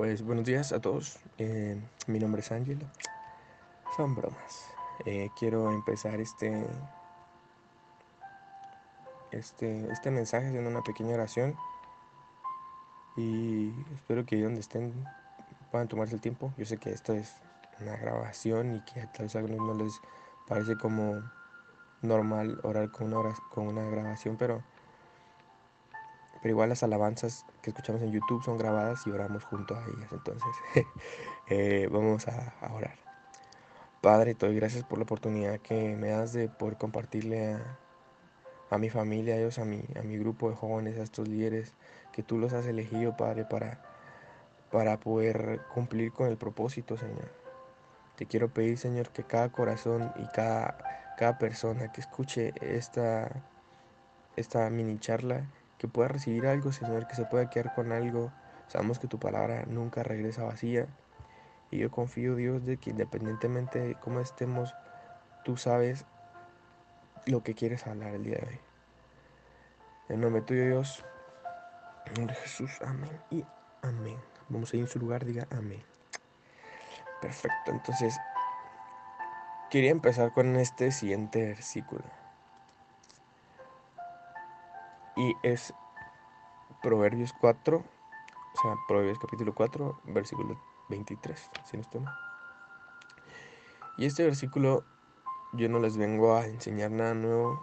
[0.00, 1.18] Pues buenos días a todos.
[1.36, 2.86] Eh, mi nombre es Ángelo.
[3.98, 4.66] Son bromas.
[5.04, 6.66] Eh, quiero empezar este,
[9.30, 11.54] este, este mensaje haciendo una pequeña oración.
[13.18, 14.90] Y espero que donde estén
[15.70, 16.50] puedan tomarse el tiempo.
[16.56, 17.34] Yo sé que esto es
[17.78, 20.00] una grabación y que tal vez a algunos no les
[20.48, 21.22] parece como
[22.00, 24.62] normal orar con una, con una grabación, pero
[26.40, 30.10] pero igual las alabanzas que escuchamos en YouTube son grabadas y oramos junto a ellas.
[30.10, 30.48] Entonces,
[31.48, 32.96] eh, vamos a, orar.
[34.00, 37.58] Padre, te doy gracias por la oportunidad que me das de poder compartirle
[38.70, 41.74] a, mi familia, a ellos, a mi, a mi grupo de jóvenes, a estos líderes,
[42.12, 43.82] que tú los has elegido, Padre, para,
[44.70, 47.30] para poder cumplir con el propósito, Señor.
[48.16, 50.78] Te quiero pedir, Señor, que cada corazón y cada,
[51.18, 53.30] cada persona que escuche esta,
[54.36, 55.46] esta mini charla,
[55.80, 58.30] que pueda recibir algo, Señor, que se pueda quedar con algo.
[58.68, 60.86] Sabemos que tu palabra nunca regresa vacía.
[61.70, 64.74] Y yo confío, Dios, de que independientemente de cómo estemos,
[65.42, 66.04] tú sabes
[67.24, 68.60] lo que quieres hablar el día de hoy.
[70.10, 71.02] En nombre tuyo, Dios.
[72.04, 73.42] En nombre de Jesús, amén y
[73.80, 74.18] amén.
[74.50, 75.82] Vamos a ir en su lugar, diga amén.
[77.22, 78.18] Perfecto, entonces
[79.70, 82.19] quería empezar con este siguiente versículo.
[85.20, 85.74] Y es
[86.82, 92.02] Proverbios 4, o sea, Proverbios capítulo 4, versículo 23, si no estoy
[93.98, 94.82] Y este versículo
[95.52, 97.62] yo no les vengo a enseñar nada nuevo,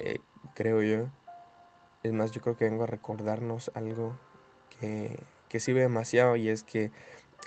[0.00, 0.18] eh,
[0.56, 1.06] creo yo.
[2.02, 4.18] Es más, yo creo que vengo a recordarnos algo
[4.80, 6.90] que, que sirve demasiado y es que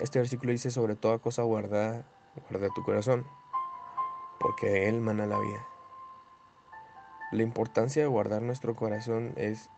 [0.00, 2.06] este versículo dice sobre toda cosa guardada,
[2.48, 3.26] guarda tu corazón,
[4.40, 5.73] porque Él mana la vida.
[7.32, 9.68] La importancia de guardar nuestro corazón es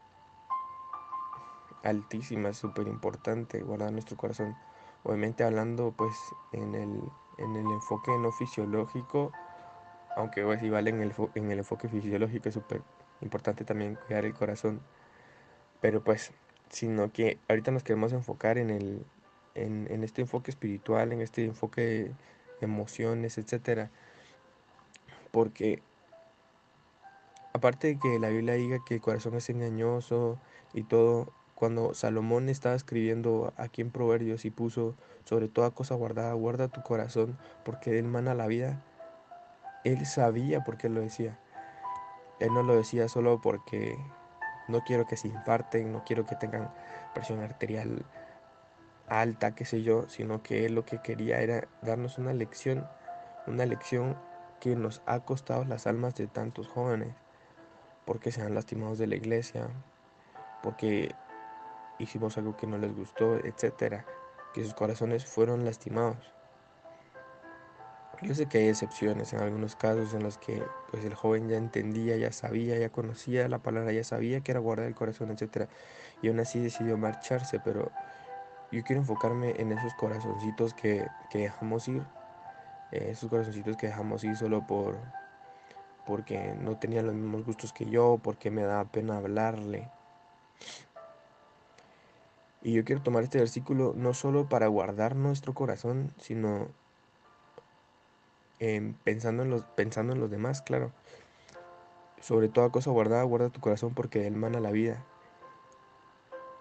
[1.82, 4.56] altísima, súper importante guardar nuestro corazón.
[5.04, 6.14] Obviamente hablando pues
[6.52, 7.00] en el,
[7.38, 9.32] en el enfoque no fisiológico,
[10.16, 12.82] aunque pues, igual en el, en el enfoque fisiológico es súper
[13.20, 14.80] importante también cuidar el corazón.
[15.80, 16.32] Pero pues,
[16.70, 19.06] sino que ahorita nos queremos enfocar en, el,
[19.54, 22.14] en, en este enfoque espiritual, en este enfoque de
[22.60, 23.90] emociones, etcétera.
[25.30, 25.82] Porque
[27.56, 30.38] aparte de que la Biblia diga que el corazón es engañoso
[30.74, 34.94] y todo, cuando Salomón estaba escribiendo aquí en Proverbios y puso
[35.24, 38.84] sobre toda cosa guardada, guarda tu corazón porque él mana la vida,
[39.84, 41.38] él sabía por qué lo decía.
[42.40, 43.96] Él no lo decía solo porque
[44.68, 46.70] no quiero que se infarten, no quiero que tengan
[47.14, 48.04] presión arterial
[49.08, 52.86] alta, qué sé yo, sino que él lo que quería era darnos una lección,
[53.46, 54.18] una lección
[54.60, 57.14] que nos ha costado las almas de tantos jóvenes
[58.06, 59.68] porque se han lastimado de la iglesia,
[60.62, 61.14] porque
[61.98, 64.06] hicimos algo que no les gustó, etcétera,
[64.54, 66.32] que sus corazones fueron lastimados.
[68.22, 71.58] Yo sé que hay excepciones en algunos casos en los que pues el joven ya
[71.58, 75.68] entendía, ya sabía, ya conocía la palabra, ya sabía que era guardar el corazón, etcétera,
[76.22, 77.90] y aún así decidió marcharse, pero
[78.72, 82.02] yo quiero enfocarme en esos corazoncitos que, dejamos ir,
[82.92, 84.96] eh, esos corazoncitos que dejamos ir solo por
[86.06, 89.90] porque no tenía los mismos gustos que yo, porque me daba pena hablarle.
[92.62, 96.68] Y yo quiero tomar este versículo no solo para guardar nuestro corazón, sino
[99.04, 100.92] pensando, en los, pensando en los demás, claro.
[102.20, 105.04] Sobre toda cosa guardada, guarda tu corazón porque Él mana la vida.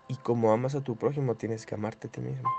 [0.07, 2.49] Y como amas a tu prójimo, tienes que amarte a ti mismo.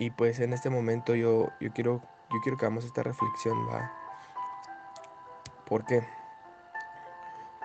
[0.00, 2.00] Y pues en este momento yo, yo, quiero,
[2.32, 3.92] yo quiero que hagamos esta reflexión, ¿va?
[5.66, 6.02] ¿Por qué?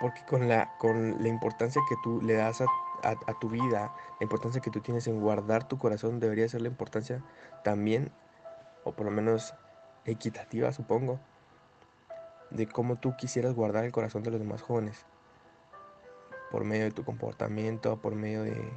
[0.02, 4.60] Porque con la, con la importancia que tú le das a, tu vida, la importancia
[4.60, 7.24] que tú tienes en guardar tu corazón, debería ser la importancia
[7.64, 8.12] también,
[8.84, 9.56] o por lo menos
[10.04, 11.22] equitativa, supongo,
[12.50, 15.06] de cómo tú quisieras guardar el corazón de los demás jóvenes.
[16.52, 18.74] Por medio de tu comportamiento, por medio de,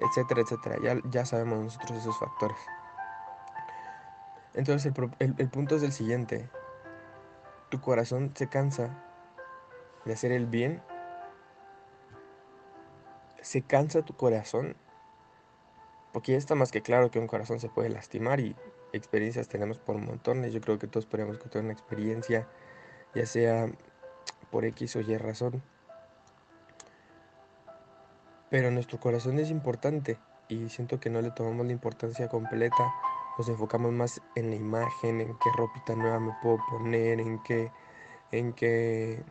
[0.00, 0.76] etcétera, etcétera.
[0.82, 2.58] Ya, ya sabemos nosotros esos factores.
[4.54, 6.48] Entonces el, punto es el siguiente.
[7.70, 8.90] Tu corazón se cansa
[10.04, 10.82] de hacer el bien.
[13.40, 14.76] Se cansa tu corazón.
[16.12, 18.56] Porque ya está más que claro que un corazón se puede lastimar y
[18.92, 20.52] experiencias tenemos por montones.
[20.52, 22.48] Yo creo que todos podemos contar una experiencia,
[23.14, 23.70] ya sea
[24.50, 25.62] por X o Y razón.
[28.50, 30.18] Pero nuestro corazón es importante
[30.48, 32.92] y siento que no le tomamos la importancia completa.
[33.38, 37.70] Nos enfocamos más en la imagen, en qué ropita nueva me puedo poner, en qué,
[38.32, 39.22] en qué,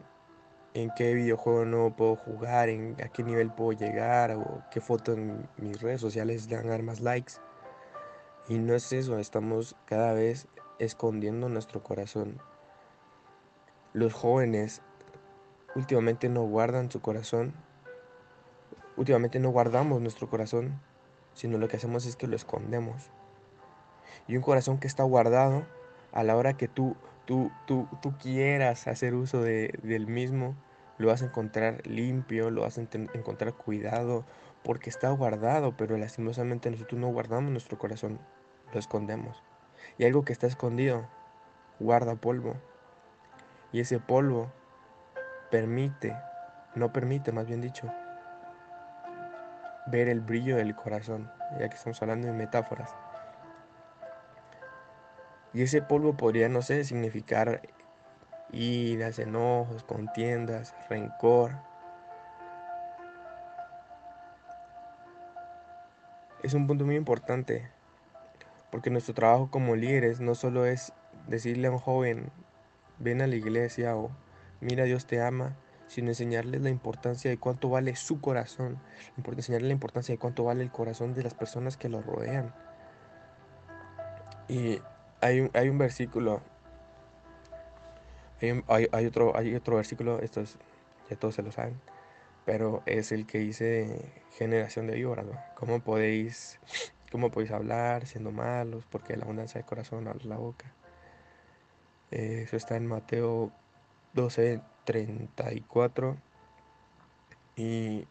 [0.74, 5.12] en qué videojuego no puedo jugar, en a qué nivel puedo llegar, o qué foto
[5.12, 7.34] en mis redes sociales le más likes.
[8.48, 10.48] Y no es eso, estamos cada vez
[10.80, 12.42] escondiendo nuestro corazón.
[13.92, 14.82] Los jóvenes
[15.76, 17.54] últimamente no guardan su corazón,
[19.00, 20.78] últimamente no guardamos nuestro corazón,
[21.34, 23.10] sino lo que hacemos es que lo escondemos.
[24.28, 25.64] Y un corazón que está guardado,
[26.12, 30.56] a la hora que tú, tú, tú, tú quieras hacer uso de, del mismo,
[30.98, 34.26] lo vas a encontrar limpio, lo vas a encontrar cuidado,
[34.64, 38.20] porque está guardado, pero lastimosamente nosotros no guardamos nuestro corazón,
[38.74, 39.42] lo escondemos.
[39.98, 41.08] Y algo que está escondido
[41.80, 42.56] guarda polvo.
[43.72, 44.52] Y ese polvo
[45.52, 46.18] permite,
[46.76, 47.90] no permite, más bien dicho,
[49.90, 52.96] ver el brillo del corazón, ya que estamos hablando de metáforas.
[55.54, 57.62] Y ese polvo podría, no sé, significar
[58.52, 61.54] iras, enojos, contiendas, rencor.
[66.44, 67.70] Es un punto muy importante,
[68.72, 70.94] porque nuestro trabajo como líderes no solo es
[71.28, 72.32] decirle a un joven,
[73.00, 74.12] ven a la iglesia o
[74.62, 75.56] mira Dios te ama,
[75.90, 78.80] sino enseñarles la importancia de cuánto vale su corazón,
[79.18, 82.54] enseñarles la importancia de cuánto vale el corazón de las personas que lo rodean.
[84.48, 84.80] Y
[85.20, 86.42] hay un, hay un versículo,
[88.40, 90.44] hay, otro, hay otro versículo, esto
[91.10, 91.82] ya todos se lo saben,
[92.46, 95.26] pero es el que dice generación de víboras,
[95.56, 96.60] ¿Cómo podéis,
[97.12, 98.86] ¿Cómo podéis hablar siendo malos?
[98.92, 100.72] Porque la abundancia del corazón abre la boca.
[102.12, 103.52] Eso está en Mateo
[104.14, 106.18] 12, 34.
[107.56, 108.08] Y,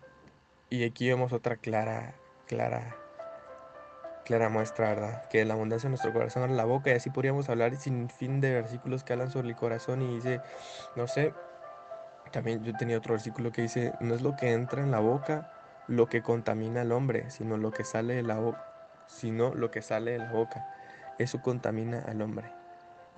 [0.70, 2.14] y aquí vemos otra clara,
[2.46, 2.96] clara,
[4.24, 5.28] clara muestra, ¿verdad?
[5.28, 8.40] Que la abundancia de nuestro corazón abre la boca y así podríamos hablar sin fin
[8.40, 10.40] de versículos que hablan sobre el corazón y dice,
[10.94, 11.34] no sé,
[12.30, 15.50] también yo tenía otro versículo que dice, no es lo que entra en la boca
[15.88, 18.64] lo que contamina al hombre, sino lo que sale de la boca,
[19.08, 20.64] sino lo que sale de la boca.
[21.18, 22.57] Eso contamina al hombre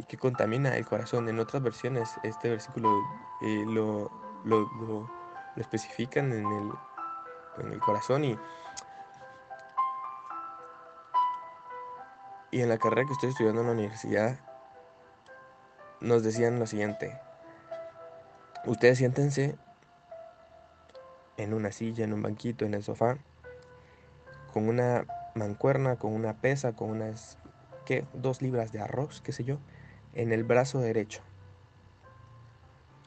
[0.00, 1.28] y que contamina el corazón.
[1.28, 2.88] En otras versiones este versículo
[3.42, 4.10] eh, lo,
[4.44, 5.10] lo,
[5.56, 6.70] especifican en el,
[7.58, 8.38] en el corazón y,
[12.50, 14.38] y en la carrera que estoy estudiando en la universidad
[16.00, 17.20] nos decían lo siguiente.
[18.64, 19.56] Ustedes siéntense
[21.36, 23.18] en una silla, en un banquito, en el sofá,
[24.52, 25.04] con una
[25.34, 27.36] mancuerna, con una pesa, con unas,
[27.84, 28.06] ¿qué?
[28.14, 29.58] Dos libras de arroz, qué sé yo,
[30.14, 31.22] en el brazo derecho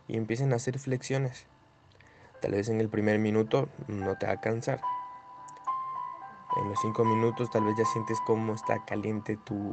[0.08, 1.48] y empiecen a hacer flexiones.
[2.42, 4.82] Tal vez en el primer minuto no te va a cansar.
[6.58, 9.72] En los cinco minutos tal vez ya sientes cómo está caliente tu,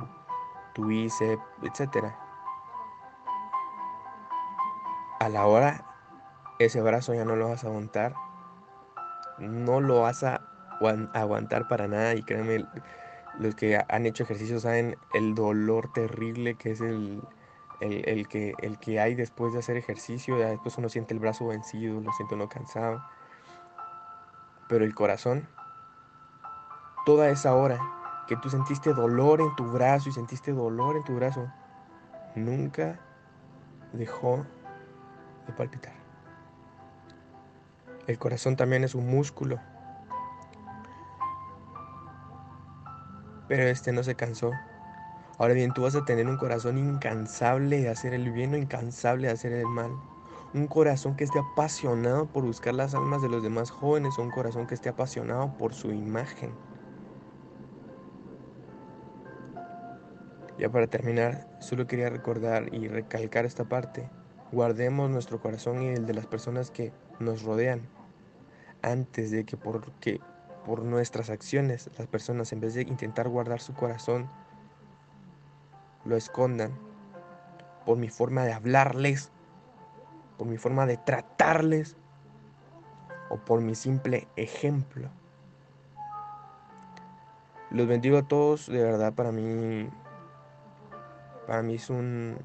[0.75, 2.07] tu bíceps, etc.
[5.19, 5.85] A la hora,
[6.59, 8.15] ese brazo ya no lo vas a aguantar.
[9.39, 10.41] No lo vas a
[11.13, 12.15] aguantar para nada.
[12.15, 12.65] Y créanme,
[13.41, 17.23] los que han hecho ejercicio saben el dolor terrible que es el,
[17.81, 20.37] el, que, el que hay después de hacer ejercicio.
[20.37, 23.03] Después uno siente el brazo vencido, lo siente uno cansado.
[24.69, 25.49] Pero el corazón,
[27.07, 27.81] toda esa hora
[28.29, 31.51] que tú sentiste dolor en tu brazo y sentiste dolor en tu brazo,
[32.35, 33.01] nunca
[33.95, 34.45] dejó
[35.47, 35.95] de palpitar.
[38.07, 39.59] El corazón también es un músculo
[43.51, 44.53] pero este no se cansó.
[45.37, 49.27] Ahora bien, tú vas a tener un corazón incansable de hacer el bien o incansable
[49.27, 49.91] de hacer el mal.
[50.55, 54.31] Un corazón que esté apasionado por buscar las almas de los demás jóvenes o un
[54.31, 56.53] corazón que esté apasionado por su imagen.
[60.57, 64.09] Ya para terminar, solo quería recordar y recalcar esta parte.
[64.53, 67.81] Guardemos nuestro corazón y el de las personas que nos rodean
[68.81, 70.21] antes de que porque
[70.65, 74.31] por nuestras acciones, las personas en vez de intentar guardar su corazón,
[76.05, 76.79] lo escondan
[77.85, 79.31] por mi forma de hablarles,
[80.39, 81.97] por mi forma de tratarles
[83.31, 85.11] o por mi simple ejemplo.
[87.71, 89.89] Los bendigo a todos, de verdad para mí
[91.47, 92.37] para mí es un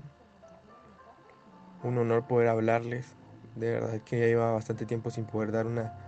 [1.84, 3.15] un honor poder hablarles.
[3.55, 6.04] De verdad que ya lleva bastante tiempo sin poder dar una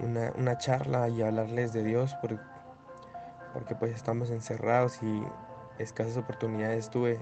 [0.00, 5.22] una, charla y hablarles de Dios porque, pues estamos encerrados y
[5.78, 7.18] escasas oportunidades tuve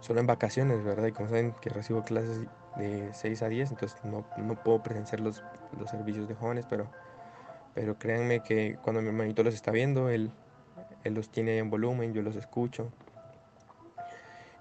[0.00, 1.08] solo en vacaciones, ¿verdad?
[1.08, 2.42] Y como saben que recibo clases
[2.76, 4.24] de 6 a 10, entonces no,
[4.62, 5.42] puedo presenciar los,
[5.78, 6.88] los, servicios de jóvenes, pero,
[7.74, 10.30] pero créanme que cuando mi hermanito los está viendo, él,
[11.04, 12.92] él los tiene en volumen, yo los escucho.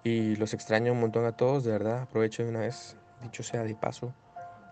[0.03, 2.03] Y los extraño un montón a todos, de verdad.
[2.03, 4.13] Aprovecho de una vez dicho sea de paso,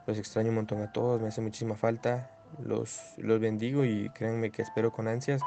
[0.07, 4.51] los extraño un montón a todos, me hace muchísima falta, los, los bendigo y créanme
[4.51, 5.41] que espero con ansias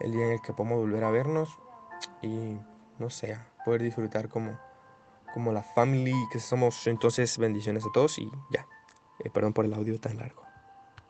[0.00, 1.58] el día en el que podamos volver a vernos
[2.22, 2.58] y
[2.98, 4.58] no sé, poder disfrutar como,
[5.34, 6.86] como la family que somos.
[6.86, 8.66] Entonces bendiciones a todos y ya,
[9.24, 10.47] eh, perdón por el audio tan largo.